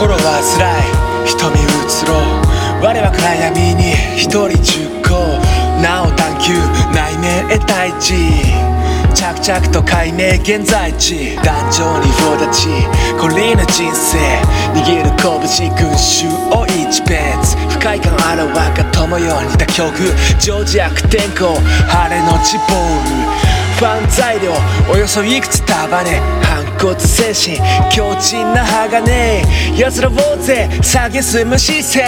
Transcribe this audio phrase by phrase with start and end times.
[0.00, 1.28] 心は辛い。
[1.28, 2.82] 瞳移ろう。
[2.82, 5.36] 我は暗闇に一人熟考
[5.82, 6.56] なお探求。
[6.96, 8.16] 内面へ退治
[9.12, 11.36] 着々と解明現在地。
[11.44, 12.68] 壇上に棒立ち
[13.20, 14.16] 孤立な人生。
[14.72, 17.04] 握る拳群衆を一
[17.44, 19.92] ス不快感あらわが友よ似たに妥
[20.40, 21.60] 協情悪天候。
[21.60, 23.60] 晴れのちボール。
[23.76, 24.50] ファン材料。
[24.90, 26.22] およそいくつ束ね。
[26.80, 27.56] 骨精神
[27.90, 29.44] 強靭な鋼。
[29.76, 32.04] 奴らをぜ蔑む姿勢。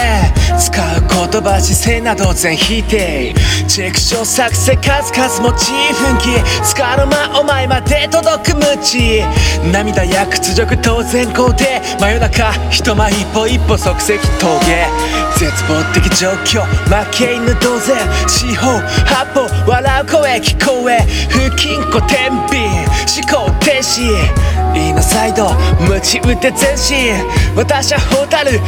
[0.57, 3.35] 使う言葉姿勢など全否定。
[3.67, 9.21] チェック書作成数々モチーフ気つかの間お前まで届く無知。
[9.71, 14.87] 涙や屈辱当然肯定真夜中人前一歩一歩即席峠。
[15.37, 22.59] 絶望的状況負け犬同然四方八方笑う声聞こえ不金庫天秤
[23.05, 24.13] 思考停止。
[24.75, 25.49] 今再度
[25.87, 27.13] 鞭打って前進。
[27.55, 28.59] 私はホタルウ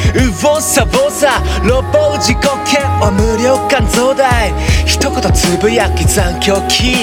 [0.41, 1.41] ボサボサ。
[1.63, 2.37] 六方自己
[2.71, 3.84] 嫌悪無力感増大
[5.25, 6.93] 一言つぶやき残響期。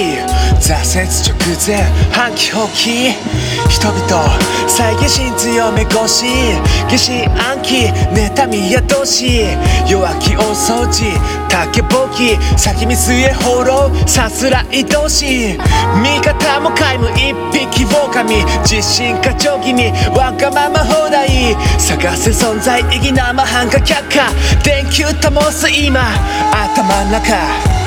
[0.60, 3.12] 挫折直前反旗放棄。
[3.68, 6.26] 人々猜疑心強め腰
[6.88, 9.46] 疑心暗鬼妬み宿し。
[9.88, 11.04] 弱気大掃除。
[11.48, 13.90] 竹ぼうき先見据え放浪。
[14.06, 15.58] さすらいとし
[16.00, 18.44] 味方も皆無一匹狼。
[18.62, 19.90] 自信過剰気味。
[20.16, 21.56] わがまま放題。
[21.76, 24.30] 探せ存在意義生半可却下。
[24.62, 26.00] 電球灯す今
[26.52, 27.81] 頭の中。